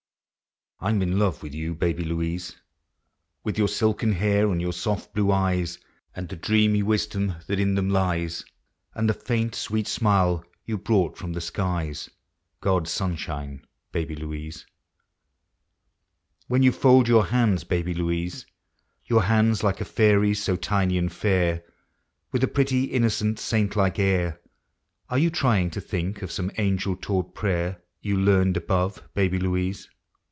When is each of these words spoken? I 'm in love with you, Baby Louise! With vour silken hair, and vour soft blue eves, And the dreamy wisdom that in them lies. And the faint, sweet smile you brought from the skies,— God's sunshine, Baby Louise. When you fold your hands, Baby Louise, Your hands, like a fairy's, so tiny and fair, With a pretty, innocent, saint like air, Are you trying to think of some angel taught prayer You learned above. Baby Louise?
I 0.83 0.89
'm 0.89 1.03
in 1.03 1.19
love 1.19 1.43
with 1.43 1.53
you, 1.53 1.75
Baby 1.75 2.03
Louise! 2.03 2.57
With 3.43 3.57
vour 3.57 3.67
silken 3.67 4.13
hair, 4.13 4.49
and 4.51 4.59
vour 4.59 4.73
soft 4.73 5.13
blue 5.13 5.31
eves, 5.47 5.77
And 6.15 6.27
the 6.27 6.35
dreamy 6.35 6.81
wisdom 6.81 7.35
that 7.45 7.59
in 7.59 7.75
them 7.75 7.87
lies. 7.91 8.43
And 8.95 9.07
the 9.07 9.13
faint, 9.13 9.53
sweet 9.53 9.87
smile 9.87 10.43
you 10.65 10.79
brought 10.79 11.19
from 11.19 11.33
the 11.33 11.39
skies,— 11.39 12.09
God's 12.61 12.89
sunshine, 12.89 13.63
Baby 13.91 14.15
Louise. 14.15 14.65
When 16.47 16.63
you 16.63 16.71
fold 16.71 17.07
your 17.07 17.27
hands, 17.27 17.63
Baby 17.63 17.93
Louise, 17.93 18.47
Your 19.05 19.21
hands, 19.21 19.61
like 19.61 19.81
a 19.81 19.85
fairy's, 19.85 20.41
so 20.41 20.55
tiny 20.55 20.97
and 20.97 21.13
fair, 21.13 21.63
With 22.31 22.43
a 22.43 22.47
pretty, 22.47 22.85
innocent, 22.85 23.37
saint 23.37 23.75
like 23.75 23.99
air, 23.99 24.41
Are 25.11 25.19
you 25.19 25.29
trying 25.29 25.69
to 25.69 25.79
think 25.79 26.23
of 26.23 26.31
some 26.31 26.49
angel 26.57 26.95
taught 26.95 27.35
prayer 27.35 27.83
You 28.01 28.17
learned 28.17 28.57
above. 28.57 29.03
Baby 29.13 29.37
Louise? 29.37 29.87